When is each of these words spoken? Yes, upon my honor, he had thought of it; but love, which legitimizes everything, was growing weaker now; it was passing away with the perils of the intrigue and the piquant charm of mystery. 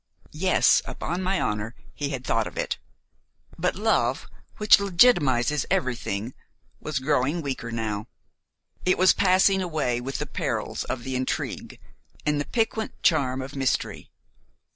Yes, 0.33 0.81
upon 0.85 1.21
my 1.21 1.39
honor, 1.39 1.75
he 1.93 2.09
had 2.09 2.25
thought 2.25 2.47
of 2.47 2.57
it; 2.57 2.79
but 3.55 3.75
love, 3.75 4.27
which 4.57 4.79
legitimizes 4.79 5.67
everything, 5.69 6.33
was 6.79 6.97
growing 6.97 7.43
weaker 7.43 7.71
now; 7.71 8.07
it 8.83 8.97
was 8.97 9.13
passing 9.13 9.61
away 9.61 10.01
with 10.01 10.17
the 10.17 10.25
perils 10.25 10.83
of 10.85 11.03
the 11.03 11.15
intrigue 11.15 11.79
and 12.25 12.41
the 12.41 12.45
piquant 12.45 13.03
charm 13.03 13.43
of 13.43 13.55
mystery. 13.55 14.09